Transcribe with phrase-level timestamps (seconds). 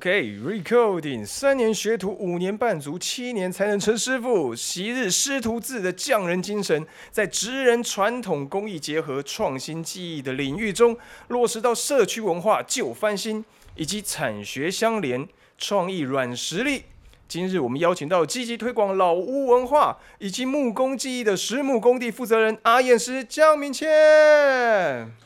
[0.00, 4.54] OK，recording，三年学徒，五年半足，七年才能成师傅。
[4.54, 10.96] 昔日师徒制的匠人精神，在职人传统工艺结合、创新技艺的领域中，
[11.28, 13.44] 落实到社区文化旧翻新
[13.74, 15.28] 以及产学相连、
[15.58, 16.84] 创意软实力。
[17.28, 23.86] 今日我们邀请到积极推广老屋文化以及木工技艺的实木工地负责人阿燕师江明谦。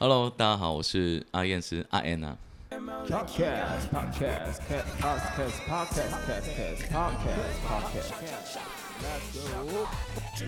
[0.00, 2.38] Hello，大家好，我是阿燕师阿 N 啊。
[2.83, 4.59] Podcast, podcast,
[4.99, 6.11] podcast, podcast,
[6.91, 8.13] podcast, podcast.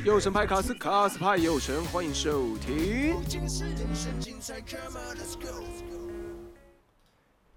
[0.06, 3.16] 右神派卡斯，卡斯派右神，欢迎收听。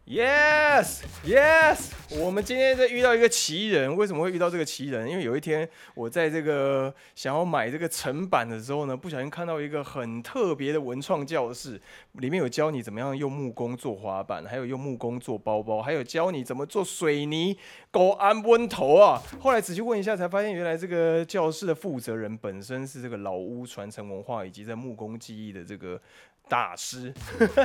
[0.09, 5.07] Yes, yes，我们今天在遇到一个奇人，为什么会遇到这个奇人？
[5.07, 11.79] 因为有一天我在这个想要买这个层板的时候呢，不小心看到一个很特别的文创教室，
[12.13, 17.55] 里面有教你怎么样用木工做滑板，还有用木工做包包，还有教你怎么做水泥
[17.91, 19.21] 狗安温头啊。
[19.39, 26.01] 后来仔细问一下，才发现原来这个教室的负责人本身是这个老屋传承文化以及在木工技艺的这个
[26.49, 27.13] 大师，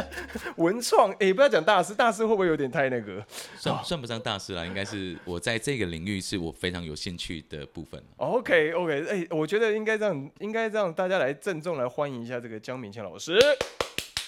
[0.57, 1.11] 文创。
[1.19, 3.25] 哎，不要讲大师，大师会不会有点太那个
[3.57, 8.01] 算算不上大师啦，应该是我在这个领域是我非常有兴趣的部分。
[8.19, 13.39] ？OK OK，哎、我觉得应该让应该让大家来郑重来欢迎一下这个江明谦老师。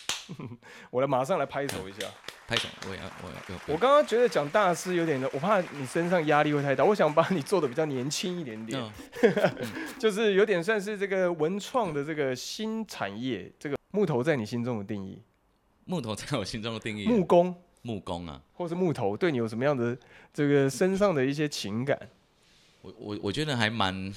[0.91, 2.09] 我来马上来拍手一下。
[2.49, 8.81] 拍手，我也要，我也要，我刚刚觉得讲大师有点的，我怕你身上压力会太大，我想把你做的比较年轻一点点，
[9.21, 13.51] 嗯， 就是有点算是这个文创的这个新产业。
[13.59, 15.23] 这个木头在你心中的定义，
[15.87, 17.55] 木头在我心中的定义，木工？
[17.81, 19.97] 木工啊，或是木头对你有什么样的
[20.35, 21.99] 这个身上的一些情感？
[22.83, 24.13] 我我我觉得还蛮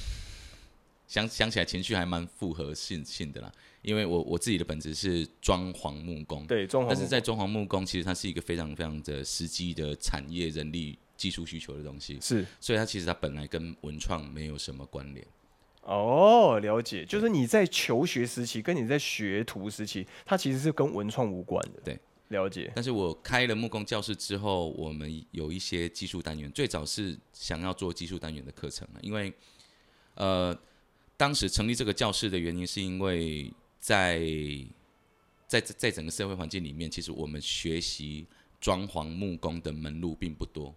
[1.07, 3.49] 想想起来情绪还蛮复合性性的啦，
[3.81, 12.45] 因为我我自己的本职是装潢木工，对，装潢但是在装潢木工其实它是一个非常非常的实际的产业人力技术需求的东西，是。
[12.59, 15.25] 所以它其实它本来跟文创没有什么关联。
[15.81, 21.81] 哦，了解，就是你在求学时期跟你在学徒时期，它其实是跟文创无关的。
[21.83, 22.71] 对，了解。
[22.75, 29.33] 但是我开了木工教室之后，我们有一些技术单元，最早是想要做技术单元的课程啊，因为
[30.13, 30.55] 呃，
[31.17, 34.21] 当时成立这个教室的原因，是因为在
[35.47, 38.27] 在在整个社会环境里面，其实我们学习
[38.61, 40.75] 装潢木工的门路并不多，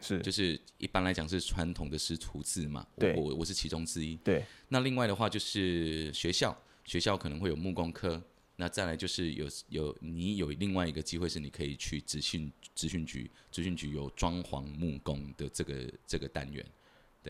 [0.00, 3.14] 是，就是一般来讲是传统的师徒制嘛，我对。
[3.16, 4.16] 我我是其中之一。
[4.16, 8.22] 对，那另外的话就是学校，学校可能会有木工科，
[8.56, 16.64] 那再来就是有有你有另外一个机会是你可以去职训职训局，职训局有装潢木工的这个这个单元。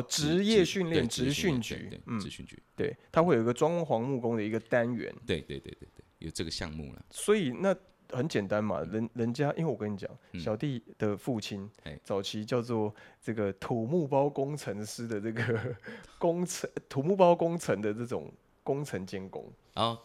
[0.09, 1.75] 职业训练对职训局。
[1.91, 2.21] 对，嗯。
[2.21, 7.05] 职训局，对，它会有一个装潢木工的一个单元，对对对对对，有这个项目了。
[7.11, 7.77] 所以那
[8.13, 10.41] 很简单嘛，人人家因为我跟你讲，嗯。
[10.41, 11.99] 小弟的父亲哎。
[12.05, 15.59] 早期叫做这个土木包工程师的这个
[16.19, 18.31] 工程土木包工程的这种
[18.63, 19.45] 工程监工，
[19.75, 19.99] 然后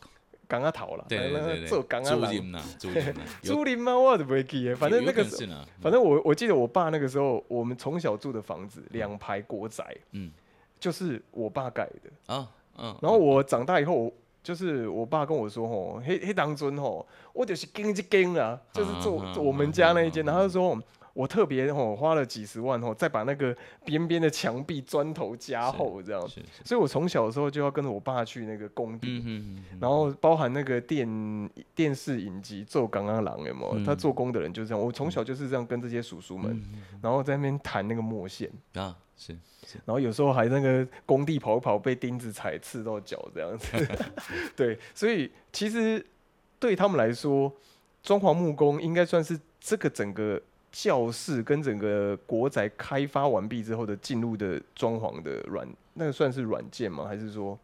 [0.47, 3.97] 刚刚逃了，对对对对，做刚刚狼租赁呐，租赁呐，有朱林吗？
[3.97, 5.23] 我都不会记耶，反正那个
[5.81, 10.31] 反正我我记得我爸那个时候，我们从小住的房子两排国宅，嗯。
[10.77, 12.33] 就是我爸盖的。
[12.35, 14.11] 啊嗯，然后我长大以后，
[14.45, 20.79] 就是我爸跟我说吼，黑黑当尊吼，我就是跟一跟啊，就是做我们家那一间，嗯然后他就说。
[21.15, 23.55] 我特别哦花了几十万哦，再把那个
[23.85, 29.23] 边边的墙壁砖头加厚这样，是是，所以我从小的时候就要跟着我爸去那个工地，
[29.79, 33.79] 然后包含那个电电视影集做刚刚狼有没有？
[33.79, 33.85] 嗯。
[33.85, 39.33] 他做工的人就这样，我从小就是这样跟这些叔叔们，嗯然后在那边弹那个墨线，啊是。
[39.85, 43.87] 然后有时候还那个工地跑一跑被钉子踩刺到脚这样子，
[44.55, 46.05] 对，所以其实
[46.59, 47.51] 对他们来说，
[48.03, 50.39] 装潢木工应该算是这个整个
[50.75, 57.06] 教室跟整个国宅开发完毕之后的进入的装潢的软，那个算是软件吗？
[57.08, 57.58] 还是说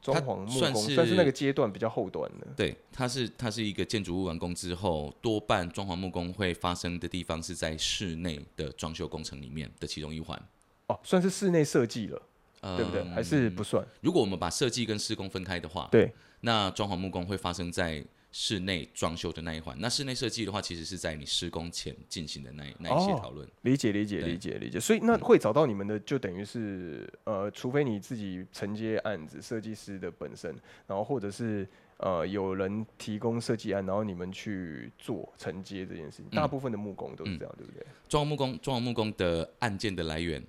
[0.00, 2.46] 装潢木工算是那个阶段比较后端的？
[2.56, 10.42] 对，它是它是一个建筑物完工之后，多半装潢木工会发生的地方是在室内的装修工程里面的其中一环，
[10.86, 12.22] 哦，算是室内设计了，
[12.62, 13.04] 呃对不对？
[13.10, 13.86] 还是不算？
[14.00, 16.10] 如果我们把设计跟施工分开的话，对，
[16.40, 19.76] 那装潢木工会发生在室内装修的那一环。
[19.80, 23.48] 那室内设计的话，其实是在你施工前进行的那那一些哦讨论。
[23.62, 30.54] 理解理解理解理解，所以那会找到你们的，就等于是呃，除非你自己承接案子，设计师的本身，
[30.86, 31.66] 然后或者是
[31.96, 36.26] 呃有人提供设计案，然后你们去做承接这件事情。
[36.30, 37.86] 大部分的木工都是这样，对不对？
[38.08, 40.44] 装潢木工，装潢木工的案件的来源，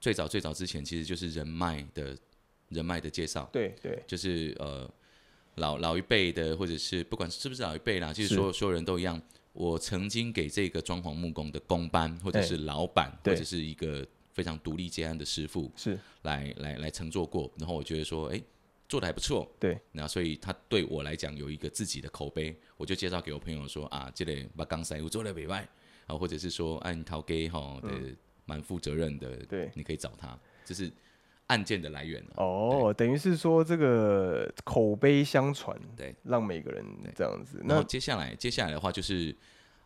[0.00, 2.16] 最早最早之前其实就是人脉的
[2.70, 4.88] 人脉的介绍，对对就是呃
[5.60, 8.34] 老老一辈的，或者是不管是不是老一辈啦，其实是。
[8.34, 9.20] 所有所有人都一样，
[9.52, 15.98] 我曾经给这个装潢木工的工班，或者哎是老板，对或者是一个非常独立接案的师傅是。
[16.22, 18.42] 来来来乘坐过，然后我觉得说，哎、
[18.88, 25.66] 做的还不错，对，那所以他对我来讲有一个自己的口碑，我就介绍给我朋友说啊，这类把钢塞我做了北外，
[26.06, 27.88] 啊，或者是说按陶给哈的
[28.44, 29.70] 蛮负责任的，嗯对。
[29.74, 30.90] 你可以找他，就是
[31.50, 36.84] 案件的来源啊哦，等于是说这个口碑相传，对，让每个人
[37.16, 37.58] 这样子。
[37.58, 39.34] 然后那接下来，接下来的话就是，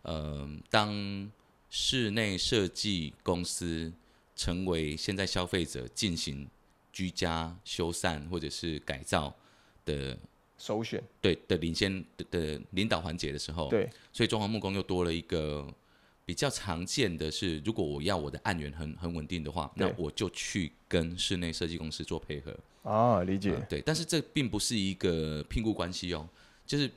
[0.03, 1.31] 呃，当
[1.71, 3.91] 室内设计公司
[4.37, 6.47] 成为现在消费者进行
[6.93, 9.35] 居家修缮或者是改造
[9.87, 10.19] 的
[10.59, 15.67] 首选，对的领先的的领导环节的时候，对，所以中华木工又多了一个
[16.25, 22.57] 比较常见的是，如果我要我的案源很很稳定的话，那我就去跟室内设计公司做配合。
[22.83, 26.29] 哦，理解，嗯对，但是这并不是一个聘雇关系哦，
[26.67, 26.91] 就是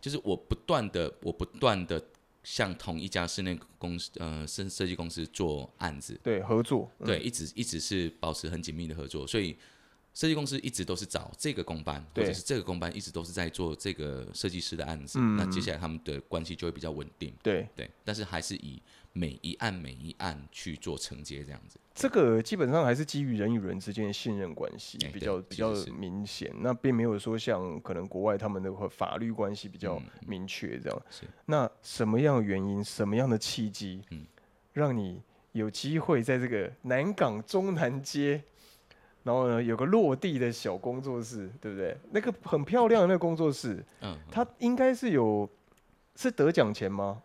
[0.00, 2.02] 就是我不断的我不断的
[2.42, 7.06] 向同一家室内公司呃设设计公司做案子，对，合作，嗯。
[7.06, 9.56] 对，一直一直是保持很紧密的合作，所以
[10.16, 15.36] 设计公司一直都是找这个公班，或者是这个公班一直都是在做这个设计师的案子，嗯。
[15.36, 18.80] 那接下来他们的关系就会比较稳定，对，对，但是还是以
[19.12, 30.06] 每一案每一案去做承接这样子，这个基本上还是基于人与人之间的信任关系比较比较明显，那并没有说像可能国外他们的法律关系比较嗯。
[30.26, 31.02] 明确这样。
[31.10, 31.24] 是。
[31.44, 34.24] 那什么样的原因，什么样的契机，嗯。
[34.72, 35.20] 让你
[35.52, 38.42] 有机会在这个南港中南街，
[39.26, 41.96] 然后呢有个落地的小工作室，对不对？
[42.12, 45.48] 那个很漂亮的那个工作室，嗯，它应该是有
[46.14, 47.20] 是得奖钱吗？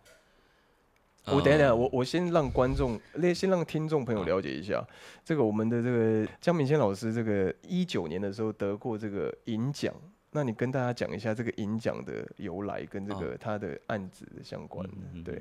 [1.26, 4.84] 我等一下，呃我我先让观众，先先让听众朋友了解一下，
[5.24, 9.94] 这个我们的这个江明谦老师，这个一九年的时候得过这个银奖，
[10.32, 14.84] 那你跟大家讲一下这个银奖的由来跟这个他的案子的相关
[15.24, 15.40] 对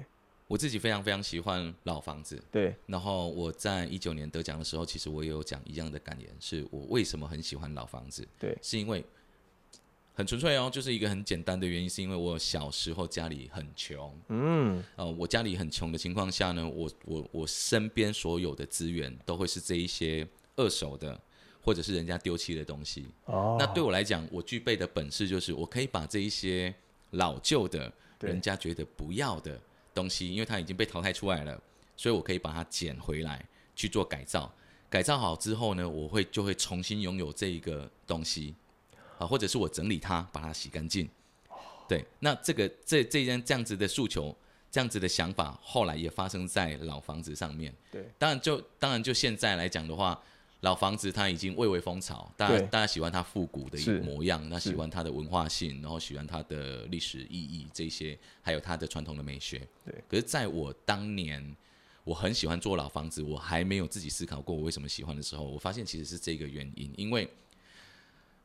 [0.51, 2.75] 我自己非常非常喜欢老房子，对。
[2.85, 8.57] 然后我在一九年得奖的时候，其实我也有讲一样的感言，是我为什么很喜欢老房子，对。
[8.61, 9.01] 是因为
[10.13, 14.83] 很纯粹哦，就是一个很简单的原因，是因为我小时候家里很穷，嗯。
[14.97, 20.27] 呃，我家里很穷的情况下呢，我我我身边所有的资源都会是这一些
[20.57, 21.17] 二手的。
[21.63, 26.73] 或者是人家丢弃的东西，哦，那对我来讲，我具备的本事就是我可以把这一些
[27.11, 29.61] 老旧的、人家觉得不要的
[29.93, 31.61] 东西，因为它已经被淘汰出来了，
[31.95, 33.45] 所以我可以把它捡回来
[33.75, 34.51] 去做改造。
[34.89, 38.53] 改造好之后呢，我会就会重新拥有这一个东西
[39.17, 41.09] 啊，或者是我整理它，把它洗干净。
[41.87, 44.35] 对，那这个这这件这样子的诉求，
[44.69, 47.73] 这样子的想法，后来也发生在老房子上面。
[47.91, 50.21] 对，当然就当然就现在来讲的话，
[50.61, 59.67] 老房子它已经蔚为风潮，大家大家喜欢它复古的一个模样，那喜欢它的文化性，然后喜欢它的历史意义这些，还有它的传统的美学。
[59.85, 61.55] 对，可是在我当年。
[62.03, 67.29] 我很喜欢做老房子，我还没有自己思考过我为什么喜欢的时候，我发现其实是这个原因，因为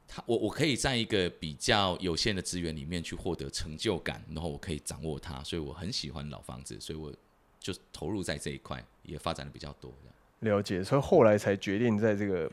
[0.07, 7.11] 他我我可以在一个比较有限的资源里面去获得成就感，然后我可以掌握它，所以我很喜欢老房子，所以我
[7.59, 9.91] 就投入在这一块，也发展的比较多。
[10.03, 12.51] 这样了解，所以后来才决定在这个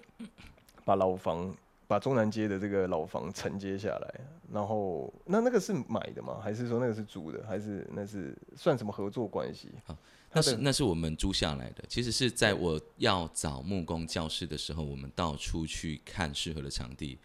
[0.86, 1.56] 把老房。
[1.86, 4.20] 把中南街的这个老房承接下来，
[4.52, 6.40] 然后那那个是买的吗？
[6.42, 7.46] 还是说那个是租的？
[7.46, 9.70] 还是那是算什么合作关系？
[9.84, 9.96] 好
[10.32, 11.84] 那是那是我们租下来的。
[11.88, 17.20] 其实是在我要找木工教室的时候，我们到处去看适合的场地。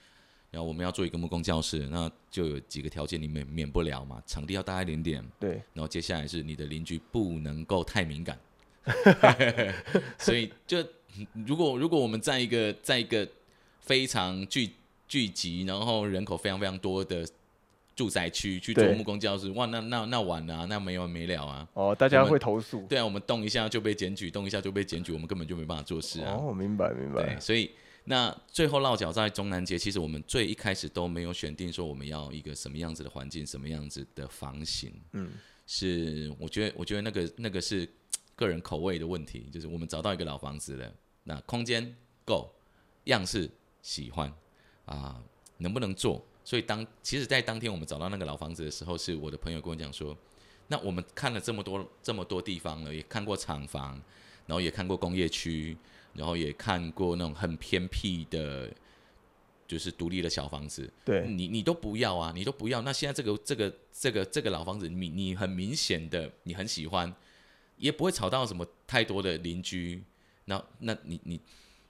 [0.51, 4.23] 然后我们要做一个木工教室，那就有几个条件，你免免不了嘛。
[4.27, 8.39] 场地要大一点点，对，然后接下来是你的邻居不能够太敏感，
[10.19, 10.85] 所以就
[11.47, 13.27] 如果如果我们在一个在一个
[13.81, 14.71] 非常聚
[15.07, 17.27] 聚集，然后人口非常非常多的
[17.97, 21.69] 住宅区去做木工教室，哇，那那那完了啊、那没完没了啊！
[21.75, 22.87] 哦，大家会投诉。
[22.89, 26.37] 对啊，我们动一下就被检举，动一下就被检举，我们根本就没办法做事啊。
[26.39, 27.41] 哦，明白明白对，。
[27.41, 27.71] 所以
[28.05, 34.93] 那最后落脚在中南街，其实我们最一开始都没有选定说我们要一个什么样子的环境，什么样子的房型。
[35.13, 35.33] 嗯，
[35.67, 37.89] 是我觉得，我觉得那个那个是
[38.39, 42.49] 个人口味的问题，就是我们找到一个老房子了，那空间够，
[43.05, 43.51] 样式
[43.83, 44.33] 喜欢
[44.85, 45.21] 啊、
[45.57, 46.25] 能不能做？
[46.45, 50.17] 所以当其实，在当天我们找到那个老房子的时候，是我的朋友跟我讲说，
[50.69, 54.01] 那我们看了这么多这么多地方了，也看过厂房，
[54.47, 55.77] 然后也看过工业区，
[56.15, 58.73] 然后也看过那种很偏僻的，
[59.67, 62.81] 就是独立的小房子，对，你你都不要啊，你都不要。
[62.83, 67.15] 那现在这个这个这个这个老房子，你你很明显的你很喜欢，
[67.79, 70.03] 也不会吵到什么太多的邻居。
[70.45, 71.41] 那那你你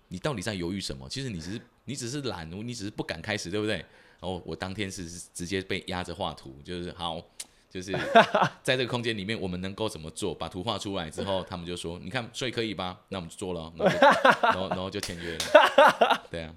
[0.09, 1.09] 你到底在犹豫什么？
[1.09, 3.77] 其实你只是你只是懒，你只是不敢开始，对不对？
[4.21, 7.23] 然后我当天是直接被压着画图，就是好，
[7.71, 7.93] 就是
[8.63, 10.35] 在这个空间里面，我们能够怎么做？
[10.35, 12.99] 把图画出来之后，他们就说：“你看，所以可以吧？
[13.11, 13.73] 那我们就做了，
[14.43, 16.53] 然后然后就签约了。”对啊，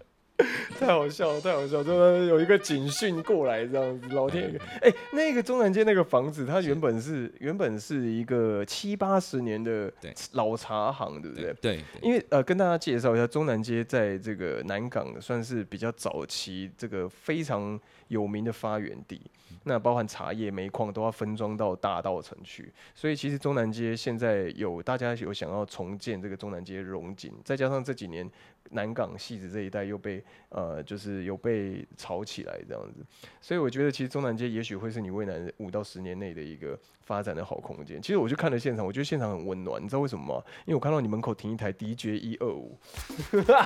[0.81, 4.59] 太好笑了，太好笑了，就是有一个警讯过来这样子，老天爷！
[4.81, 9.93] 哎、那个中南街那个房子，它原本是原本是一个七八十年的
[10.31, 11.53] 老茶行，对不对？
[11.61, 19.21] 对对因为呃，跟大家介绍一下，中南街在这个南港算是比较早期这个非常有名的发源地。
[19.63, 28.27] 那包含茶叶、煤矿都要分装到大道城去，所以其实中南街现在有大家有想要重建这个中南街荣景，再加上这几年
[28.69, 33.05] 南港戏子这一带又被呃就是有被炒起来这样子，
[33.41, 36.79] 所以我觉得其实中南街也许会是你未来五到十年内的一个
[37.11, 38.01] 发展的好空间。
[38.01, 40.41] 其实我去看了现场，我觉得现场很温暖，你知道为什么吗？
[40.65, 42.77] 因为我看到你门口停一台 DJ 一二五，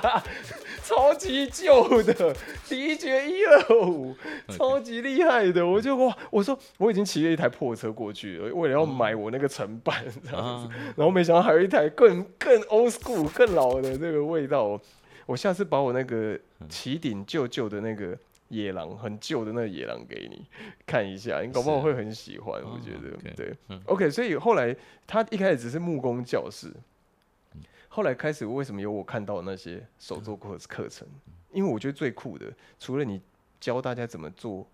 [0.82, 2.34] 超级旧的
[2.64, 4.16] DJ 一二五，
[4.48, 5.64] 超级厉害的。
[5.64, 14.80] 我就哇，我说我已经骑了一台破车过去了，为了要买我那个成板这样子，啊，然后没想到还有一台更更 old school 更老的这个味道。
[15.26, 16.38] 我下次把我那个
[16.68, 18.16] 起顶旧旧的那个
[18.48, 20.46] 野狼，很旧的那个野狼给你
[20.86, 22.62] 看一下，你搞不好会很喜欢。
[22.62, 24.10] 我哦觉得对嗯，OK。
[24.10, 24.76] 所以后来
[25.06, 26.72] 他一开始只是木工教室，
[27.88, 31.06] 后来开始为什么有我看到那些手作课课程？
[31.52, 33.20] 因为我觉得最酷的，除了你
[33.58, 34.66] 教大家怎么做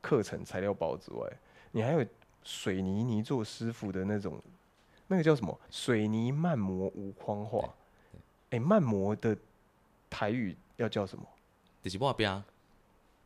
[0.00, 1.30] 课程材料包之外，
[1.70, 2.04] 你还有
[2.42, 4.42] 水泥泥做师傅的那种，
[5.06, 5.60] 那个叫什么？
[5.70, 7.72] 水泥慢磨无框画。
[8.50, 9.36] 哎、慢磨的
[10.08, 11.24] 台语要叫什么？
[11.82, 12.42] 就是我边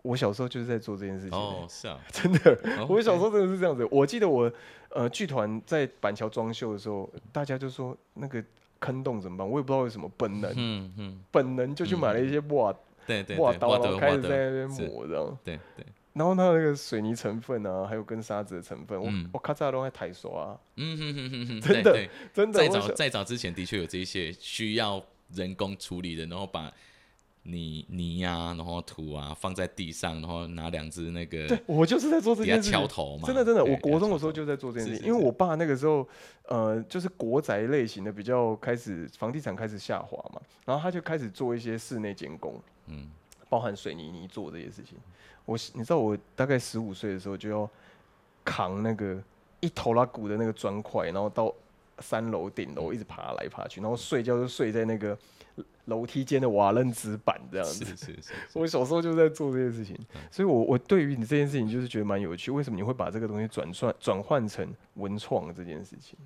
[0.03, 3.87] 我小时候就是在做这件事情、哦，是啊， 真的，哦我小时候真的是这样子。
[3.91, 4.51] 我记得我
[4.91, 8.43] 呃剧团在板桥装修的时候，大家就说那个
[8.79, 9.49] 坑洞怎么办？
[9.49, 12.73] 我也不知道为什么，本能、嗯嗯，本能就去买了一些瓦
[13.07, 15.39] 对对对，瓦刀，我然后开始在那边是磨这样。
[15.45, 22.59] 对对，然后它那个水泥成分啊，还有跟沙子的成分，我、嗯我咔嚓都在抬刷、啊，嗯哼哼哼哼，真的真的。
[22.59, 25.03] 在早在早之前的确有这一些需要
[25.33, 26.73] 人工处理的，然后把
[27.51, 32.87] 泥泥呀、然后土啊放在地上，然后拿两只那个对我就是在做这件事情敲。
[32.87, 36.07] 头嘛，真的真的，我国中的时候就在做这件事因为我爸那个时候，
[36.47, 43.11] 呃，就是国宅类型的比较开始，房地产开始下滑嘛，然后他就开始做一些室内监工，嗯
[43.49, 44.99] 包含水泥泥做这些事情。
[45.47, 47.69] 我你知道我大概十五岁的时候就要
[48.45, 49.19] 扛那个
[49.61, 51.53] 一头拉骨的那个砖块，然后到
[52.01, 55.19] 三楼顶楼一直爬来爬去，然后睡觉就睡在那个
[55.87, 57.85] 楼梯间的瓦楞纸板这样子。
[57.85, 62.51] 是是是， 我小时候就在做这件事情，嗯所以我我对于你这件事情就是觉得蛮有趣。
[62.51, 66.19] 为什么你会把这个东西转算转换成文创这件事情？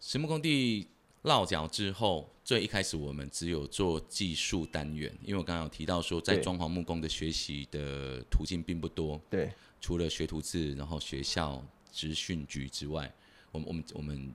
[0.00, 0.86] 石木工地
[1.22, 9.50] 落脚之后，最一开始我们只有做技术单元，因为我刚刚有提到说，在对装潢木工的学习的途径并不多，对，
[9.80, 13.10] 除了学徒制，然后学校、职训局之外，
[13.50, 14.34] 我们我们我们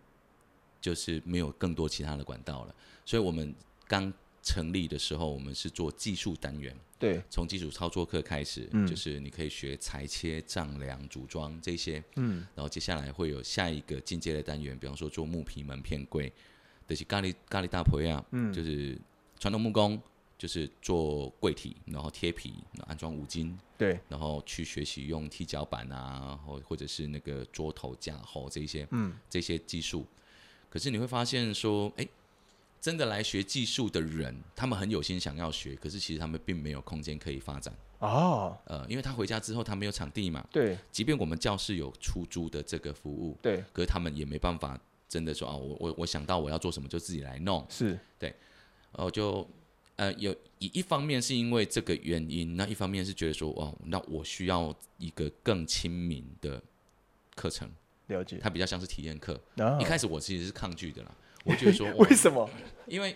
[0.81, 2.75] 就是没有更多其他的管道了。
[3.05, 3.53] 所以我们
[3.87, 4.11] 刚
[4.43, 8.87] 成立的时候，我们是做技术单元，对，从基础操作课开始，嗯。
[8.87, 16.33] 就是你可以学裁切、丈量、组装这些，嗯，然后接下来会有下一个进阶的单元，比方说做木皮门片柜，
[16.87, 18.51] 就是咖喱咖喱大婆呀，嗯。
[18.51, 18.97] 就是
[19.39, 20.01] 传统木工，
[20.39, 30.03] 就是做柜体，然后贴皮，然后安装五金，对，然后去学习用踢脚板啊，或或者是那个桌头架后这些嗯，这些技术。
[30.71, 32.07] 可是你会发现说，哎，
[32.79, 37.71] 真的来学技术的人，他们很有心想要学，可是其实他们并没有空间可以发展。
[37.99, 40.77] 哦，呃，因为他回家之后他没有场地嘛，对。
[40.89, 43.63] 即便我们教室有出租的这个服务，对。
[43.73, 49.47] 可是他们也没办法真的说啊，我我我想到我要做什么就自己来弄，是，然后就
[49.97, 56.59] 呃有一一方面是因为这个原因，那一方面是觉得说哦，那我需要一个更亲民的
[57.35, 57.69] 课程，
[58.07, 58.39] 了解。
[58.41, 59.39] 它比较像是体验课。
[59.57, 59.77] 啊。
[59.79, 61.11] 一开始我其实是抗拒的啦，
[61.45, 62.49] 我觉得说 为什么？
[62.87, 63.15] 因为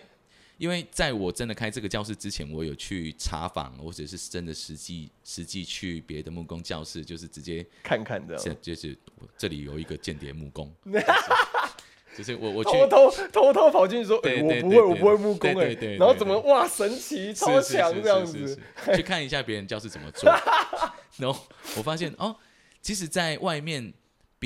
[0.58, 8.96] 因为在我真的开这个教室之前，我有去查访，或者是真的实际实际去别的木工教室，就是直接看看这这样，就是
[9.36, 10.74] 这里有一个间谍木工，
[12.16, 15.74] 就是我我去偷偷偷偷跑进去说，对哎，我不会，我不会木工哎。
[15.98, 18.58] 然后怎么哇，神奇，超强这样子，
[18.94, 20.30] 去看一下别人教室怎么做，
[21.18, 21.38] 然后
[21.76, 22.34] 我发现哦，
[22.80, 23.92] 其实在外面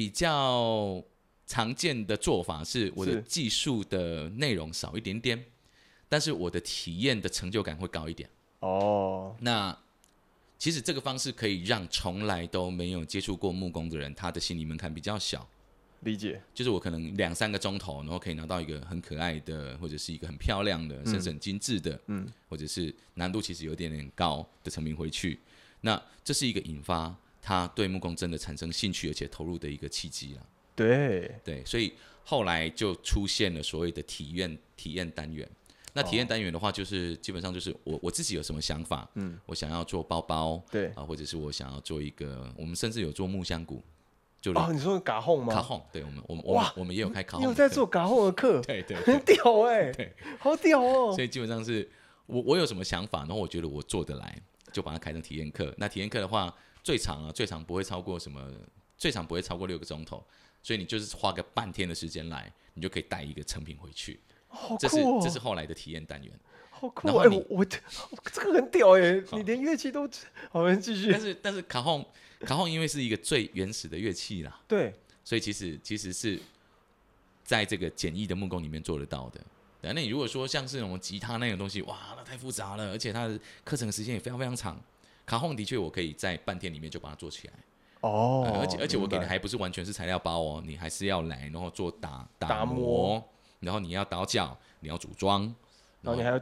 [0.01, 1.05] 比较
[1.47, 5.45] 常见的做法是我的技术的内容少一点点，
[6.09, 8.27] 但是我的体验的成就感会高一点。
[8.61, 9.79] 哦，那
[10.59, 15.47] 其实这个方式可以让从来都没有接触过木工的人，他的心理门槛比较小。
[16.01, 25.39] 理解，就是我可能两三个钟头，然后可以拿到一个很可爱的，或者是一个很漂亮的，甚至很精致的，嗯，或者是难度其实有点点高的成品回去。
[25.83, 30.47] 那这是一个引发他对木工真的产生兴趣而且投入的一个契机了。
[30.75, 31.93] 对，对，所以
[32.25, 35.49] 后来就出现了所谓的体验体验单元。
[35.93, 43.83] 那体验单元的话，就是基本上就是我我自己有什么想法，嗯，我想要做包包，对啊，或者是我想要做一个，我们甚至有做木箱鼓，
[44.41, 45.53] 就哦，你说嘎哄吗？
[45.53, 48.63] 卡哄，对我们我们我们哇我们也有开卡你，有在做嘎哄的课？
[48.65, 51.25] 对对很，屌哎、对 好屌哦所！
[51.25, 51.91] 以基本上是
[52.27, 54.41] 我我有什么想法，然后我觉得我做得来，
[54.73, 55.75] 就把它开成体验课。
[55.77, 58.41] 那体验课的话，最长啊，最长不会超过什么，
[58.97, 60.25] 最长不会超过六个钟头，
[60.63, 64.21] 所以你就是花个半天的时间来，你就可以带一个成品回去。
[64.49, 65.21] 好这是酷哦！
[65.23, 66.33] 这是后来的体验单元。
[66.71, 67.21] 好酷哦！
[67.21, 67.79] 哎、我我这
[68.43, 70.09] 个很屌哎、好你连乐器都
[70.51, 71.21] 好，我们继续但。
[71.21, 72.05] 是但是卡洪
[72.41, 76.41] 卡洪因为是一个最原始的乐器啦，对，所以其实其实是
[77.45, 79.41] 在这个简易的木工里面做得到的。
[79.83, 84.79] 那你如果说像是那种吉他那种东西，哇，那太复杂了，而且它的课程时间也非常非常长。
[85.31, 87.55] 卡轰的确，我可以在半天里面就把它做起来，
[88.01, 92.77] 哦，呃而且而且我给的还不是完全是材料包哦，你还是要来，然后做打打磨。
[92.77, 93.29] 磨，
[93.61, 95.43] 然后你要倒角，你要组装，
[96.03, 96.41] 然后你还要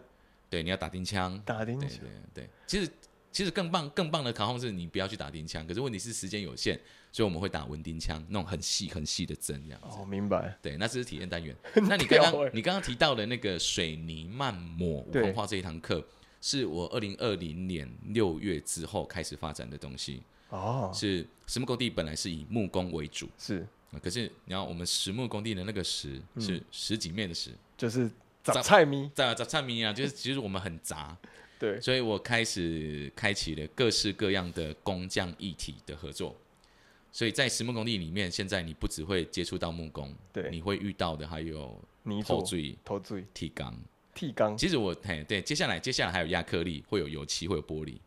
[0.49, 1.91] 对你要打钉枪，对打钉枪。
[2.33, 2.91] 对对，其实
[3.31, 6.81] 其实更棒更棒的卡轰是你不要去打钉枪，可是问题是时间有限，
[7.13, 9.99] 所以我们会打文钉枪，那种很细很细的针这样子。
[10.01, 10.57] 哦，明白。
[10.63, 11.55] 对，那这是体验单元。
[11.87, 15.25] 那你刚刚你刚刚提到的那个水泥慢抹无对。
[15.25, 16.03] 缝化这一堂课，
[16.41, 20.23] 是我二零二零年六月之后开始发展的东西。
[20.51, 28.09] 哦，是实木工地本来是以木工为主，是啊可是你要我们实木工地的那个实嗯是十几面的实，就是
[28.43, 31.15] 杂杂菜咪，杂杂菜米啊，就是其实我们很杂，
[31.61, 36.35] 对，所以我开始开启了各式各样的工匠一体的合作。
[37.13, 43.75] 所以在实木工地里面，现在你不只会接触到木工，对你会遇到的还有泥做头锥、头锥、剃钢。
[44.19, 47.99] 剃钢，其实我嘿对，接下来接下来还有亚克力，会有油漆，会有玻璃，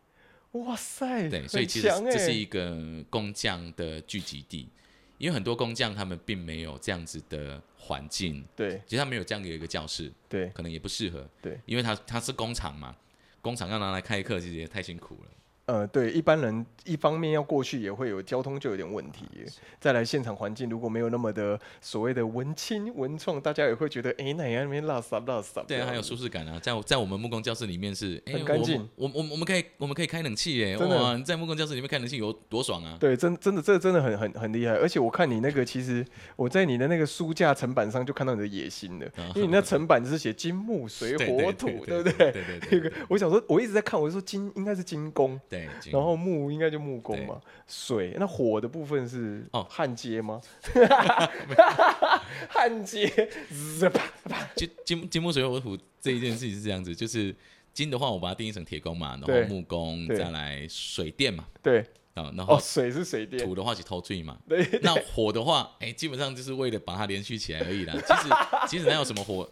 [0.52, 4.68] 哇塞，对，所以其实这是一个工匠的聚集地，
[5.16, 8.78] 因为很多工匠他们并没有这样子的环境，对。
[8.84, 10.48] 其实他没有这样的一个教室，对。
[10.50, 12.94] 可能也不适合，对，因为他他是工厂嘛，
[13.40, 15.30] 工厂要拿来开课，其实也太辛苦了。
[15.66, 19.24] 呃，对，一般人一方面要过去也会有交通就有点问题，
[19.80, 32.96] 再来现场环境如果没有那么的所谓的文青文创，大家也会觉得哎，那也在那边拉撒拉撒，对啊，还有舒适感啊，在在我们木工教室里面是，很干净我我我们可以我们可以开冷气耶，哇，你在木工教室里面开冷气有多爽啊！
[32.98, 42.32] 对，真真的这真的很很很厉害，而且我看你那个，其实我在你的那个书架层板上就看到你的野心了，因为你那层板是写金木 水火土，对不对？
[42.32, 47.38] 对对 我想说，我一直在看，我就说金应该是金工，对， 然后木应该就木工嘛，
[47.68, 49.66] 水那火的部分是哦。
[49.68, 50.40] 焊接吗？
[52.48, 53.06] 焊接，
[54.56, 57.34] 金金金木水火土这一件事情是这样子，就是
[57.74, 61.80] 金的话，我把它定义成铁工嘛，然对后木工，对再来水电嘛，对，
[62.14, 67.94] 啊，然哦，后水是水电，土的话是偷醉嘛，对，那火的话，哎、基本上就是为了把它连续起来而已啦。
[67.94, 68.28] 其实
[68.68, 69.48] 其实哪有什么火，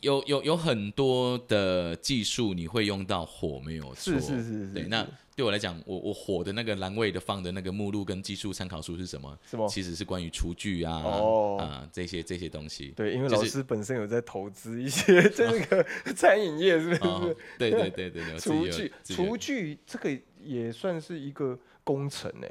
[0.00, 4.12] 有有有很多的技术你会用到火，没有错。
[4.14, 9.38] 是是是是，对，那对我来讲，我我火的那个栏位的放的那个目录跟技术参考书是什么？
[9.48, 9.68] 什么？
[9.68, 12.92] 其实是关于厨具啊，哦啊这些这些东西。
[12.96, 15.84] 对，因为就是老师本身有在投资一些 这个
[16.14, 22.50] 餐饮业，是不哦是？，对对对对对，厨具，厨具这个也算是一个工程哎。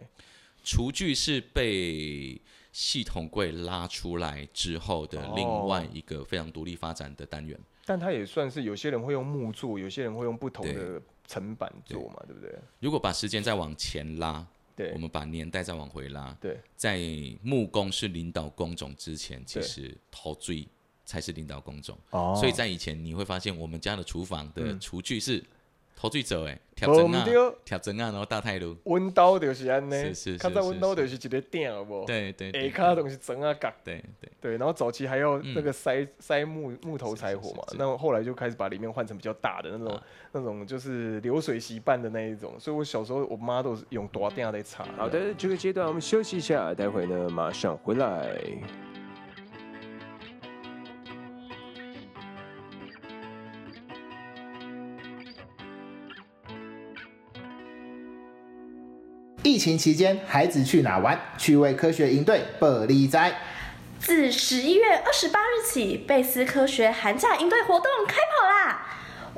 [0.63, 2.41] 厨具是被
[2.77, 7.59] 系统柜拉出来之后的另外哦一个非常独立发展的单元。
[7.83, 12.35] 但它也算是有些人会用木做，有些人会用不同的层板做嘛，对。
[12.35, 12.55] 不对？
[12.79, 14.91] 如果把时间再往前拉，对。
[14.91, 17.01] 我们把年代再往回拉，对，在
[17.41, 20.67] 木工是领导工种之前，其对实陶醉
[21.03, 21.97] 才是领导工种。
[22.11, 22.35] 哦。
[22.39, 24.79] 所以在以前你会发现，我们家的厨房的嗯。
[24.79, 25.43] 厨具是
[25.99, 28.77] 陶锥走哎，调无针啊，毋对，调针啊，然后大太炉。
[28.83, 32.05] 温刀就是安尼，是是是较早是温刀就是一个顶，有无？
[32.05, 44.85] 对对对，下骹东西整啊角，对对对，然后早期还要嗯那个塞、塞木木头柴火嘛是是，是那后来就开始把里面换成比较大的那种、啊那种就是流水席办的那一种，所以我小时候我妈都是用大鼎在炒。
[44.95, 48.37] 好的，这个阶段我们休息一下，待会呢马上回来。
[59.47, 61.17] 疫情期间，孩子去哪玩？
[61.37, 63.33] 趣味科学营队不离哉。
[63.97, 68.85] 自十一月二十八日起，贝斯科学寒假营队活动开跑啦！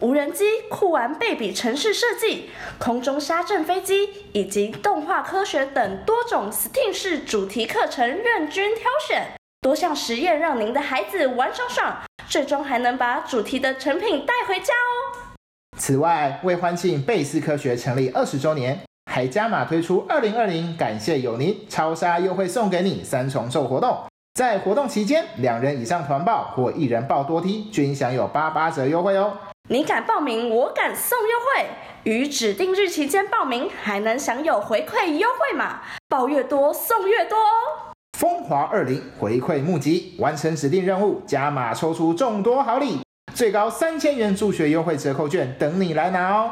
[0.02, 9.28] 无人机、酷玩贝比城市设计、空中沙阵飞机以及动画科学等多种 STEAM 式主题课程任君挑选，
[9.62, 15.38] 多项实验让您的孩子玩爽爽，最终还能把主题的成品带回家哦！
[15.78, 23.98] 此外，为欢庆贝斯科学成立二十周年，还加码推出二零二零感谢有您超杀优惠送给你三重奏活动。
[24.36, 29.34] 在活动期间，两人以上团报或一人报多梯均享有八八折优惠哦。
[29.68, 31.66] 你敢报名，我敢送优惠。
[32.04, 37.96] 于指定日期间报名，还能享有回馈优惠码，报越多送越多哦。
[38.18, 43.00] 风华二零回馈募集，完成指定任务，加码抽出众多好礼，
[43.34, 46.52] 最高三千元助学优惠折扣券等你来拿哦。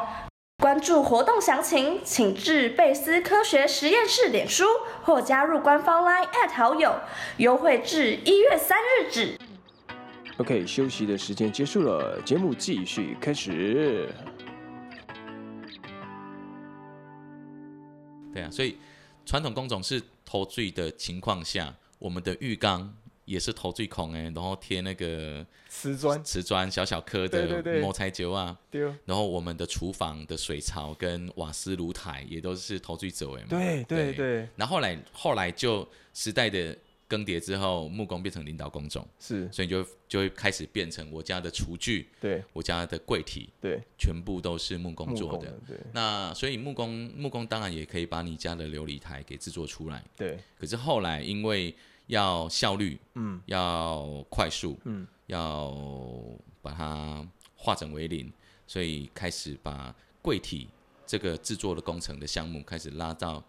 [0.60, 4.64] 关注活动详情，请至贝斯科学实验室脸书
[5.04, 6.98] 或加入官方 LINE 好友，
[7.36, 9.38] 优惠至一月三日止。
[10.38, 14.12] OK，休息的时间结束了，节目继续开始。
[18.34, 18.78] 对啊，所以
[19.24, 22.92] 传统工种是投水的情况下，我们的浴缸
[23.28, 26.24] 也是投最孔哎，然后贴那个瓷砖。
[26.24, 33.48] 瓷砖小小颗的磨材球啊，丢，然后我们的厨房的水槽跟瓦斯炉台也都是投最走哎嘛。
[33.50, 42.42] 对对对，然后后来后来就时代的更迭之后，木工变成领导工种，是，所以就就会开始变成我家的厨具、对。
[42.52, 45.38] 我家的柜体对，全部都是木工做的。
[45.38, 45.76] 工的。，对。
[45.92, 51.74] 那所以木工木工当然也可以把你家的琉璃台给制作出来，对，可是后来因为
[52.08, 55.72] 要效率，嗯要快速，嗯，要
[56.60, 58.30] 把它化整为零，
[58.66, 60.68] 所以开始把柜体
[61.06, 63.42] 这个制作的工程的项目开始拉到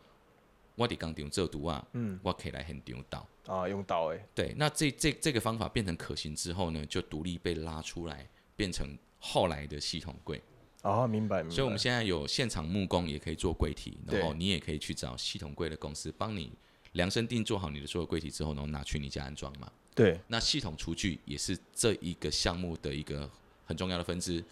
[0.75, 3.27] 我伫工厂做图啊，嗯我可以来现场导。
[3.47, 10.39] 啊，用刀诶，对，那这这这个方法变成可行之后呢，就独立被拉出来，变成后来的系统柜。
[10.83, 11.55] 哦，明白明白。
[11.55, 16.51] 所以我们现在有现场木工也可以做柜体，然后你也可以去找系统柜的公司帮你
[16.93, 19.71] 量身定做好你的所有柜体之后，然后拿去你家安装嘛。
[19.95, 23.29] 对那系统厨具也是这一个项目的一个
[23.65, 24.43] 很重要的分支，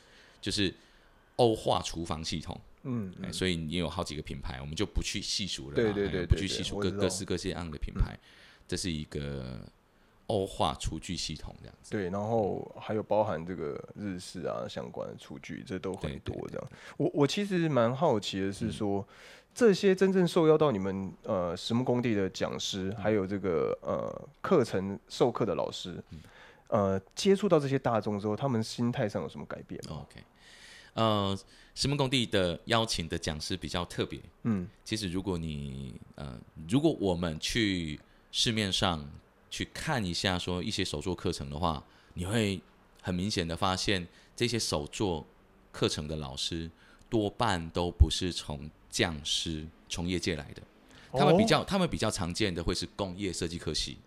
[0.42, 0.74] 就是
[1.38, 2.60] 欧化厨房系统。
[2.84, 8.18] 嗯哎，所以你有好几个品牌，我们就不去细数了对，对对哎不去细数各各式各样的品牌，
[8.68, 9.60] 这是一个
[10.28, 11.92] 欧化厨具系统这样子。
[11.92, 16.68] 对，然后还有包含这个日式啊相关的厨具，这都很多这样。
[16.98, 19.06] 我我其实蛮好奇的是说，
[19.58, 26.00] 这些真正受邀到你们呃实木工地的讲师，还有这个呃课程授课的老师，
[26.68, 30.24] 呃接触到这些大众之后，他们心态上有什么改变吗？OK，
[30.94, 31.36] 呃，
[31.74, 34.22] 石木工地的邀请的讲师比较特别。
[34.44, 36.40] 嗯，其实如果你呃，
[36.70, 38.00] 如果我们去
[38.32, 39.04] 市面上
[39.50, 42.62] 去看一下说一些手作课程的话，你会
[43.02, 45.26] 很明显的发现，这些手作
[45.72, 46.70] 课程的老师
[47.10, 50.62] 多半都不是从匠师从业界来的，
[51.12, 54.00] 他们比哦较他们比较常见的会是工业设计科系，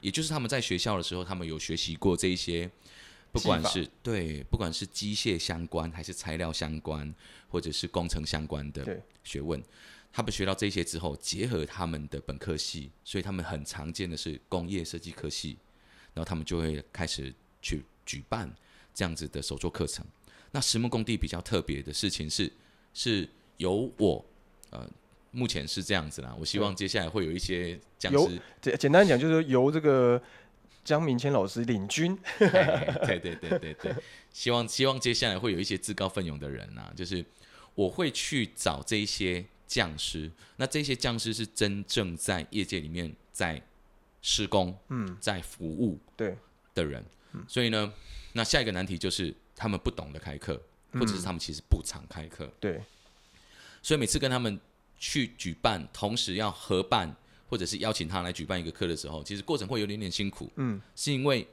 [0.00, 2.68] 也就是他们在学校的时候，他们有学习过这一些，
[3.30, 7.14] 不管是对，不管是机械相关，还是材料相关，
[7.48, 9.62] 或者是工程相关的学问，
[10.12, 15.56] 他们学到这些之后，结合他们的本科系，所以他们很常见的是工业设计科系，
[16.14, 18.52] 然后他们就会开始去举办
[18.92, 20.04] 这样子的手作课程。
[20.50, 22.52] 那石木工地比较特别的事情是，
[22.92, 23.28] 是
[23.58, 24.24] 由我
[24.72, 24.86] 呃，
[25.30, 26.34] 目前是这样子啦。
[26.38, 30.20] 我希望接下来会有一些讲师，简简单讲就是由这个
[30.84, 32.18] 江明谦老师领军。
[32.38, 33.94] 对对对对对，
[34.32, 37.24] 希望希望接下来会有一些自告奋勇的人啊，就是
[37.74, 43.62] 我会去找这一些匠师，那这些匠师是真正在业界里面在
[44.20, 46.36] 施工、嗯，在服务对，
[46.74, 47.04] 的人，
[47.48, 47.92] 所以呢，
[48.34, 50.60] 那下一个难题就是他们不懂得开课，
[50.92, 52.80] 或者是他们其实不常开课，对，
[53.82, 54.58] 所以每次跟他们
[54.96, 57.14] 去举办，同时要合办
[57.48, 61.46] 或者是邀请他来举办一个课的时候，其实过程会有点点辛苦，嗯，是因为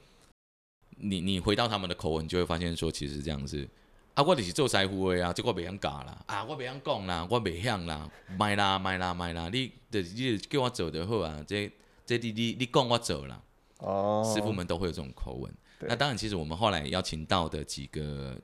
[0.98, 3.68] 你你回到他们的口吻，你就会发现说，其实是这样子。
[4.16, 11.72] 啊，我就是做师傅的啊，这我袂晓教啦，啊，我袂晓讲啦，我袂晓啦，卖啦卖啦卖啦，你就是你就叫我做就好啊，这
[12.06, 13.42] 这你你你讲我做啦，
[13.78, 15.52] 哦，师傅们都会有这种口吻。
[15.82, 18.38] 那当然，其实我们后来邀请到的几个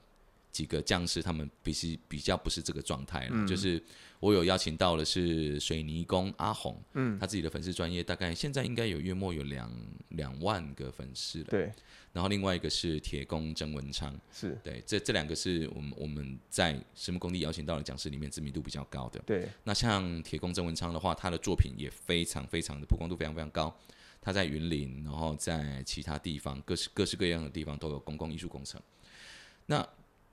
[0.56, 3.32] 几个匠师，他们比是比较不是这个状态了。
[3.34, 3.84] 嗯就是
[4.22, 9.70] 我有邀请到的是水泥工阿红，嗯，他自己的粉丝专业大概现在应该有月末有两
[10.12, 11.48] 两万个粉丝了。
[11.50, 11.70] 对，
[12.14, 19.20] 然后另外一个是铁工曾文昌，是，对，这这两个是我们我们在石木工地邀请到的讲师里面知名度比较高的。
[19.26, 23.78] 对，那像铁工曾文昌的话，他的作品也非常非常的曝光度非常非常高。
[24.22, 28.82] 他在云林，然后在其他地方各式各式各样的地方都有公共艺术工程。
[29.68, 29.86] 那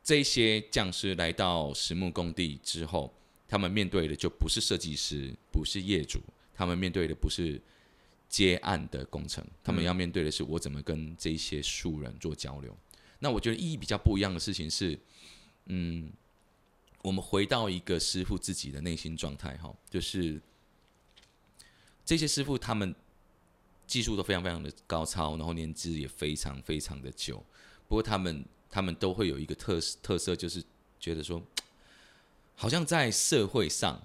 [0.02, 3.14] 这些匠师来到实木工地之后，
[3.46, 6.20] 他们面对的就不是设计师，不是业主，
[6.54, 7.60] 他们面对的不是
[8.28, 12.76] 接案的工程，他们要面对的是我怎么跟这些素人做交流。
[13.20, 14.98] 那我觉得意义比较不一样的事情是，
[15.66, 16.12] 嗯，
[17.02, 20.40] 我们回到一个师傅自己的内心状态哈，就是
[22.04, 22.92] 这些师傅他们
[23.86, 27.44] 技术都非常非常的高超，然后年资也非常非常的久。
[27.86, 30.64] 不过他们他们都会有一个特特色，就是
[30.98, 31.40] 觉得说，
[32.56, 34.00] 好像在社会上，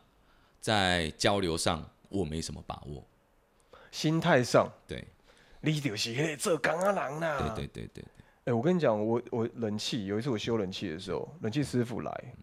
[0.60, 3.02] 在交流上，我没什么把握。
[3.92, 5.08] 心态上，对
[5.62, 7.56] 你就是迄个做工啊人啦。
[7.56, 8.06] 对对对对，
[8.44, 12.34] 哎、我跟你讲，我我冷气有一次我修冷气的时候，冷气师傅来，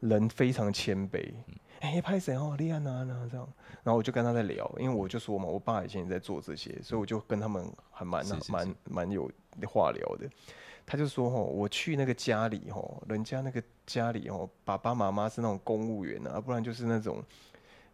[0.00, 1.34] 人非常谦卑。
[1.80, 2.54] 哎、拍谁哦？
[2.56, 3.46] 厉害呢呢这样，
[3.82, 9.30] 然后我就跟他在聊，因为我就说嘛，我爸以前也在做这些，所以我就跟他们还蛮蛮蛮有
[9.66, 10.26] 话聊的。
[10.86, 17.22] 他就说哦，我去那个家里哦，人家那个家里哦，爸爸妈妈是那种公务员啊，不然就是那种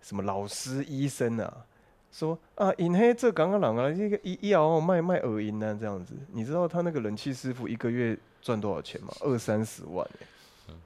[0.00, 1.66] 什么老师、医生啊。
[2.10, 9.12] 说啊，因黑这刚刚人啊，这个医医疗哦卖卖耳音啊，这样子，你知道他那个冷气师傅一个月赚多少钱吗？
[9.20, 10.08] 二三十万、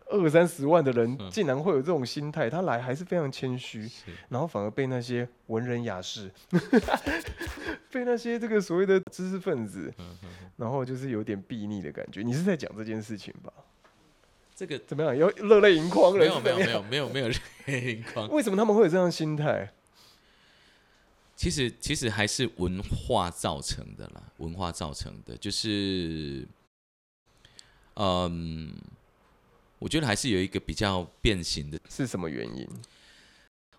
[0.07, 3.91] 二三十万的人竟然会有这种心态，他来还是非常谦虚，
[4.29, 6.31] 然后反而被那些文人雅士，
[7.91, 9.93] 被那些这个所谓的知识分子，
[10.57, 12.23] 然后就是有点避逆的感觉。
[12.23, 13.53] 你是在讲这件事情吧？
[14.55, 15.17] 这个怎么样？
[15.17, 16.19] 要热泪盈眶了？
[16.19, 18.29] 没有没有没有没有没有热泪盈眶。
[18.31, 19.73] 为什么他们会有这样的心态？
[21.35, 26.47] 其实其实还是文化造成的啦，文化造成的，就是，
[27.95, 28.73] 嗯，
[29.83, 32.65] 我觉得还是有一个比较变形的，是什么原因？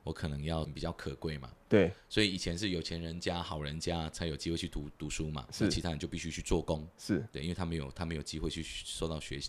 [0.03, 5.63] 我可能要比较可贵嘛，对，所以以前是有钱人家、好人家才有机会去读读书嘛，是。
[5.63, 9.39] 那其他人就必须去做工，是，对，因为他们有他们有机会去受到学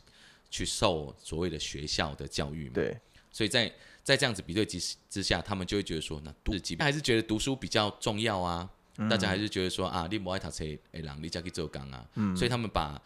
[0.48, 2.96] 去受所谓的学校的教育嘛，对，
[3.32, 3.72] 所以在
[4.04, 4.78] 在这样子比对之
[5.10, 8.70] 之下，他们就会觉得说，那读即便还是觉得读书比较重要啊，
[9.10, 13.02] 大家还是觉得说啊，你不爱读册，哎，让你家去做工啊，所以他们把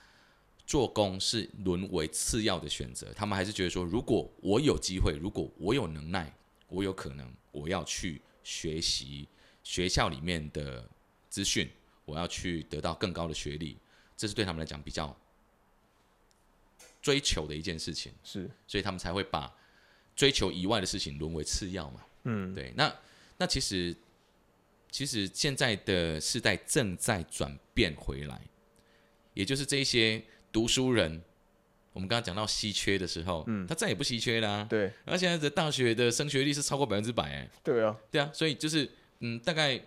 [0.69, 6.31] 做工是沦为次要的选择，他们还是觉得说，如果我有机会，如果我有能耐，
[6.69, 9.27] 我有可能，我要去学习
[9.65, 10.87] 学校里面的
[11.31, 11.71] 资讯，
[12.05, 13.79] 我要去得到更高的学历，
[14.15, 15.17] 这是对他们来讲比较
[17.01, 18.13] 追求的一件事情。
[18.23, 19.51] 是，所以他们才会把
[20.15, 22.05] 追求以外的事情沦为次要嘛。
[22.25, 22.95] 嗯，对，那
[23.39, 23.97] 那其实
[24.91, 28.39] 其实现在的世代正在转变回来，
[29.33, 31.23] 也就是这一些读书人，
[31.93, 38.89] 我们刚刚讲到稀缺的时候，嗯，他再也不稀缺啦、对，然后现在的大学的升学率是超过百分之百，哎，对啊，对啊，所以就是
[39.21, 39.81] 嗯，大概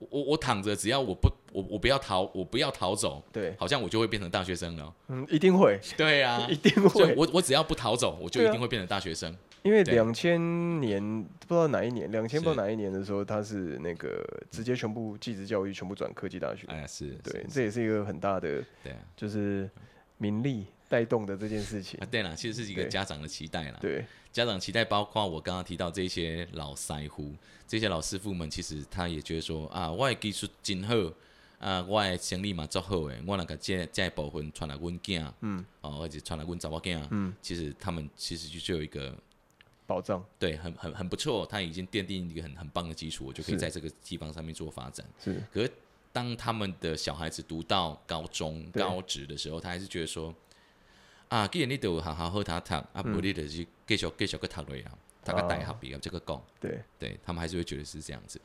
[0.00, 4.92] 我我我躺着，只要我不我我不要逃，我不要逃走，对，好像我就会变成大学生了。
[5.08, 9.34] 嗯，一定会， 对啊 一，定会，我我只要不逃走，我就一定会变成大学生。
[9.62, 19.68] 因为两千年不知道哪一年，两千不知道哪一年的时候，他是那个直接全部技职教育全部转科技大学，哎，是，对，是这也是一个很大的对啊，就是
[20.16, 22.00] 名利带动的这件事情。
[22.00, 23.78] 啊，，对了，其实是一个家长的期待啦。
[23.80, 27.32] 对，家长期待包括我刚刚提到这些老师傅，
[27.68, 30.94] 这些老师傅们，其实他也觉得说啊，我的技术真好，
[31.60, 39.16] 啊，我的生意嘛足好诶，我那个这这一部分传来阮囝，嗯，哦，或者传来阮查某囝，嗯，其实他们其实就就有一个
[39.86, 40.24] 保障。
[40.40, 45.06] 对，很很很不错，他已经奠定一个很很棒的基础，我就可以在这个地方上面做发展。
[45.22, 45.70] 是，可是
[46.12, 50.34] 当他们的小孩子读到高中、高职的时候，他还是觉得说，
[51.30, 58.40] 啊，既然你都有好好好他读，啊，不你就是继续继续去读落啊，读个大学毕业这个讲，对，对他们还是会觉得是这样子。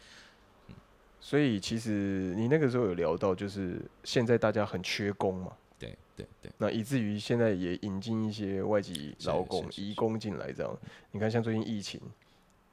[1.19, 10.77] 所以其实你那个时候有聊到，就是现在大家很缺工嘛，对对对，那以至于现在也引进一些外籍劳工、移工进来，这样。
[11.09, 11.99] 你看，像最近疫情，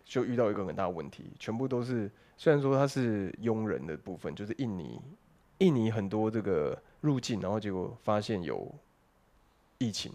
[0.04, 5.00] 就遇到一个很大的问题，全部都是虽然说它是佣人的部分，就是印尼，
[5.58, 8.70] 印尼很多这个入境，然后结果发现有
[9.82, 10.12] 疫情，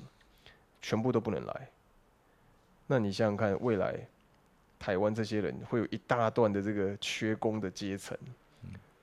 [0.81, 1.69] 全部都不能来。
[2.87, 4.07] 那你想想看，未来
[4.79, 8.17] 台湾这些人会有一大段的这个缺工的阶层，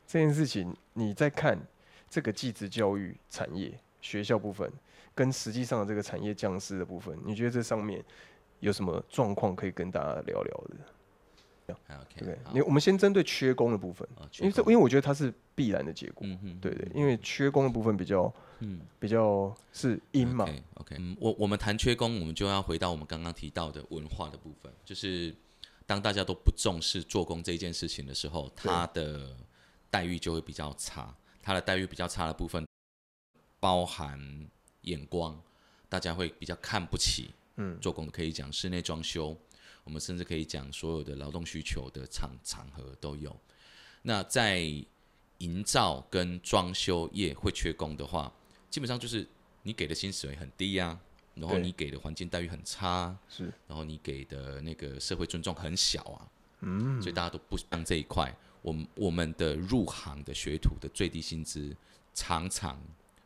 [0.06, 1.58] 这件事情你再看
[2.08, 4.72] 这个技职教育产业学校部分，
[5.14, 8.02] 跟实际上的这个产业降师的部分，你觉得这上面
[8.60, 10.76] 有什么状况可以跟大家聊聊的？
[11.86, 18.80] 还 OK，你我们先针对缺工的部分，啊因为这因为我觉得它是必然的结果，嗯哼，对对，因为缺工的部分比较嗯。
[18.98, 25.34] 比较是阴嘛，OK 嗯，我我们谈缺工，我们就要回到我们刚刚提到的文化的部分，就是
[25.86, 29.36] 当大家都不重视做工这件事情的时候，他的
[29.90, 31.14] 待遇就会比较差。
[31.42, 32.66] 他的待遇比较差的部分，
[33.60, 34.18] 包含
[34.82, 35.38] 眼光，
[35.90, 39.36] 大家会比较看不起嗯，做工，可以讲室内装修，
[39.84, 43.38] 我们甚至可以讲所有的劳动需求的场场合都有。
[44.00, 44.66] 那在
[45.38, 48.32] 营造跟装修业会缺工的话，
[48.74, 49.24] 基本上就是
[49.62, 50.98] 你给的薪水很低呀、
[51.36, 56.26] 然后你给的环境待遇很差，是，然后你给的那个社会尊重很小啊，
[56.62, 58.34] 嗯，所以大家都不像这一块。
[58.62, 61.72] 我们我们的入行的学徒的最低薪资
[62.14, 62.76] 常常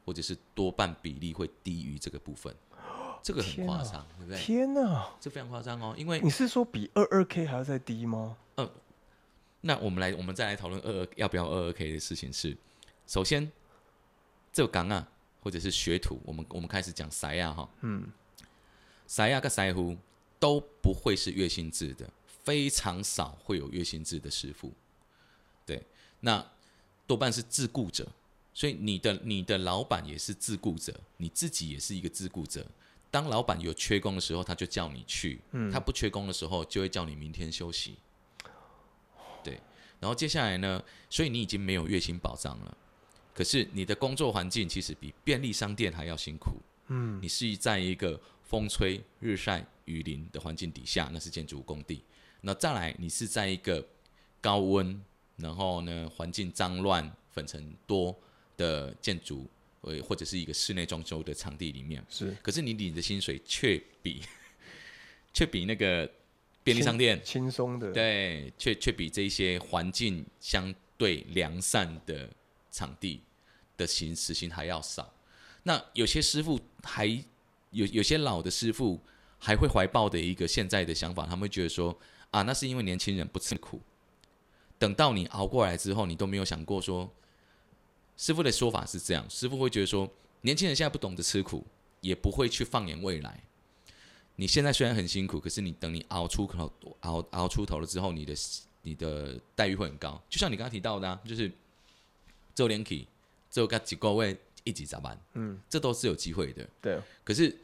[0.05, 2.55] 或者是多半比例会低于这个部分，
[3.23, 4.39] 这个很夸张，对不对？
[4.39, 8.37] 天哪，这非常夸张哦，因为你是说比二二 K 还要再低吗？
[9.63, 12.55] 那我们来，我们再来讨论二二要不要二二 K 的事情是，
[13.07, 13.51] 首先
[14.53, 15.09] 这个岗啊，
[15.41, 18.07] 或者是学徒，我们我们开始讲塞亚哈，嗯，
[19.07, 19.97] 塞亚跟塞乎
[20.39, 22.11] 都不会是月薪制的，
[22.45, 24.73] 非常少会有月薪制的师傅，
[25.65, 25.85] 对，
[26.21, 26.45] 那
[27.07, 28.07] 多半是自雇者，
[28.53, 32.67] 所以你的你的老板也是自雇者，你自己也是一个自雇者。
[33.11, 37.97] 当老板有缺工的时候，他就叫你去；嗯他不缺工的时候，就会叫你明天休息。
[39.43, 39.59] 对，
[39.99, 42.77] 然后接下来呢，所以你已经没有月薪保障了。
[43.39, 46.61] 可是你的工作环境其实比便利商店还要辛苦。
[46.89, 52.03] 嗯，你是在一个风吹日晒雨淋的环境底下，那是建筑工地。
[52.41, 53.87] 那再来，你是在一个
[54.41, 55.01] 高温，
[55.37, 58.13] 然后呢环境脏乱、粉尘多
[58.57, 59.49] 的建筑，
[59.83, 62.05] 呃，或者是一个室内装修的场地里面。
[62.09, 64.21] 是可是你领的薪水却比
[65.33, 66.11] 却比那个
[66.65, 72.29] 便利商店轻松的，，对，却却比这些环境相对良善的
[72.73, 73.21] 场地
[73.79, 75.11] 的薪时薪还要少。
[75.63, 77.07] 那有些师傅还
[77.71, 79.01] 有有些老的师傅
[79.39, 81.99] 还会怀抱的一个现在的想法，他们会觉得说
[82.31, 83.81] 啊，那是因为年轻人不吃苦。
[84.79, 87.11] 等到你熬过来之后，你都没有想过说，
[88.17, 90.09] 师傅的说法是这样，师傅会觉得说，
[90.43, 91.67] 年轻人现在不懂得吃苦，
[92.01, 93.43] 也不会去放眼未来。
[94.37, 98.35] 你现在虽然很辛苦，可是你等你熬出头、熬熬出头了之后，你的
[98.83, 100.23] 你的待遇会很高。
[100.31, 101.51] 就像你刚刚提到的、啊，就是
[102.55, 103.09] 周连起，
[103.51, 105.19] 只有个几个位一级咋办？
[105.35, 106.69] 嗯，这都是有机会的。
[106.81, 107.57] 对，可是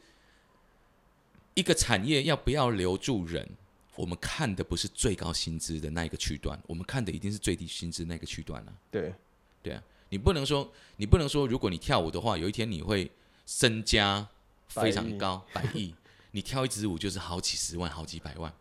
[1.53, 3.47] 一个产业要不要留住人，
[3.95, 9.13] 我们看的不是最高薪资的那一个区段，我们看的一定是最低薪资那个区段了、对，
[9.61, 13.11] 对啊，你不能说，你不能说，如果你跳舞的话，有一天你会
[13.45, 14.27] 身家
[14.67, 15.93] 非常高，百亿，
[16.31, 18.53] 你跳一支舞就是好几十万、好几百万，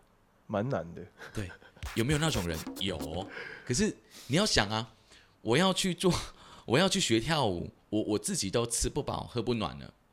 [0.46, 1.50] 蛮难的，对。
[1.96, 2.58] 有没有那种人？
[2.80, 3.28] 有，
[3.66, 3.94] 可是
[4.28, 4.94] 你要想啊，
[5.42, 6.10] 我要去做，
[6.64, 9.94] 我要去学跳舞，我我自己都吃不饱、喝不暖了，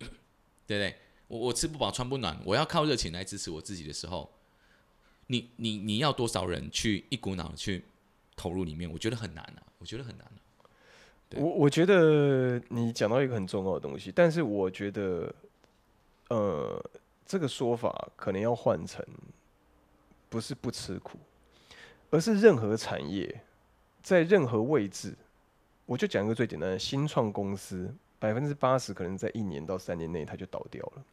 [0.67, 0.95] 对不对？
[1.27, 4.29] 我我吃不饱、穿不暖，我要靠热情来支持我自己的时候，
[5.27, 7.85] 你你你要多少人去一股脑去
[8.35, 8.91] 投入里面？
[8.91, 10.37] 我觉得很难啊，我觉得很难啊。
[11.37, 15.33] 我我觉得你讲到一个很重要的东西，但是我觉得，
[16.27, 16.91] 呃，
[17.25, 19.01] 这个说法可能要换成，
[20.27, 21.17] 不是不吃苦，
[22.09, 23.43] 而是任何产业
[24.01, 25.15] 在任何位置，
[25.91, 31.03] 我就讲一个最简单的，新创公司百分之八十可能在一年到三年内它就倒掉了。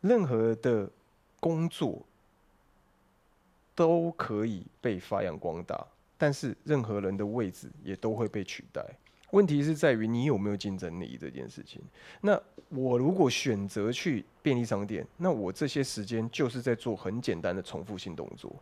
[0.00, 0.90] 任何的
[1.38, 2.04] 工作
[3.76, 8.84] 都可以被发扬光大，但是任何人的位置也都会被取代。
[9.30, 11.80] 问题是在于你有没有竞争力这件事情。
[12.20, 18.54] 那我如果选择去便利商店，那我这些时间就是在做很简单的重复性动作。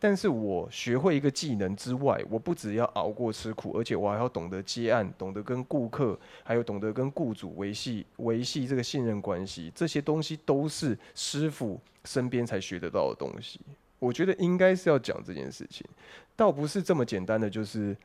[0.00, 9.72] 但是我学会一个技能之外，我不只要熬过吃苦，而且我还要懂得接案，懂得跟顾客，还有懂得跟雇主维系维系这个信任关系。
[9.74, 13.60] 这些东西都是师傅身边才学得到的东西。
[13.98, 15.84] 我觉得应该是要讲这件事情，
[16.36, 17.96] 倒不是这么简单的，就是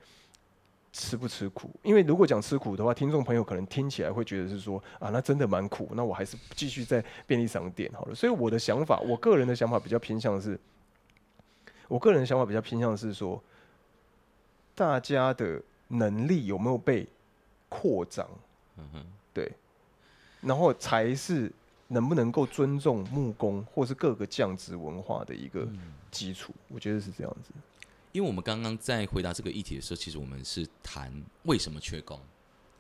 [0.93, 1.69] 吃不吃苦。
[1.81, 8.15] 因为如果讲吃苦的话，听众朋友可能听起来会觉得是说啊，那真的蛮苦，那我还是继续在便利商店好了。
[8.15, 10.57] 所以我的想法，我个人的想法比较偏向是，
[11.89, 13.43] 我个人的想法比较偏向是说，
[14.75, 17.07] 大家的能力有没有被
[17.67, 18.25] 扩张？
[18.77, 19.51] 嗯哼，对，
[20.41, 21.51] 然后才是
[21.87, 25.67] 能不能够尊重木工或是各个匠职文化的一个
[26.11, 26.53] 基础。
[26.69, 27.51] 我觉得是这样子。
[28.13, 31.11] 因为我们刚刚在回答这个议题的时候，其实我们是谈
[31.43, 32.17] 为什么缺工。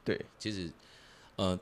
[0.05, 0.71] 对，其实，
[1.37, 1.59] 呃，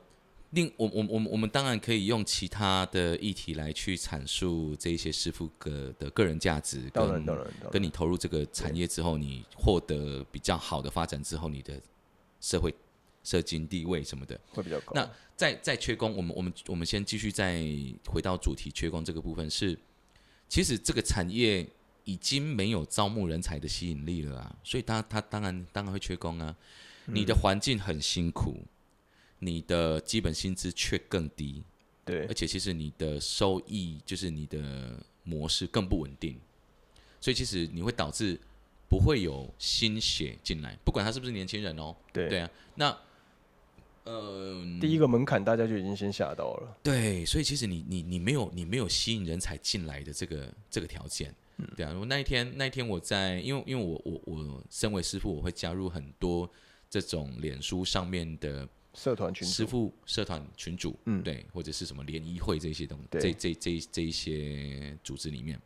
[0.50, 11.80] 另我我我们我们当然可以用其他的议题来去阐述这一些师傅个的个人价值，当然，跟当然，当然跟你投入这个产业之后，你获得比较好的发展之后，你的
[12.40, 12.74] 社会
[13.24, 14.38] 社经地位什么的。
[14.50, 14.92] 会比较高。
[14.94, 17.64] 那在在缺工，我们我们我们先继续再
[18.06, 19.78] 回到主题，缺工这个部分是，
[20.48, 21.66] 其实这个产业
[22.04, 26.54] 已经没有招募人才的吸引力了啊，所以他他当然当然会缺工啊。
[27.06, 28.60] 你的环境很辛苦，
[29.40, 31.64] 你的基本薪资却更低，
[32.04, 32.26] 对。
[32.26, 36.38] 而且其实你的收益就是你的模式更不稳定，
[37.20, 38.38] 所以其实你会导致
[38.88, 41.94] 不会有新血进来，不管他是不是年轻人哦。
[42.12, 42.28] 对。
[42.28, 42.96] 对啊，那
[44.04, 46.76] 呃，第一个门槛大家就已经先吓到了。
[46.84, 51.34] 对，所以其实你你你没有你没有吸引人才进来的这个这个条件，
[51.76, 51.94] 对啊。
[51.98, 56.50] 我那一天那一天我在，因为因为我我我身为师傅，我会加入很多
[56.90, 65.60] 这种脸书上面的社团群师，傅社团群主，嗯对，或者是什么联谊会这些东对这这这这一些组织里面，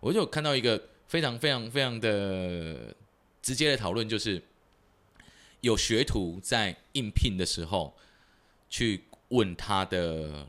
[0.00, 2.94] 我就有看到一个非常非常非常的
[3.42, 4.42] 直接的讨论，就是
[5.60, 7.94] 有学徒在应聘的时候
[8.70, 10.46] 去问他的